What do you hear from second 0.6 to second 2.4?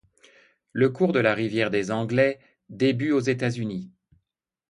Le cours de la rivière des Anglais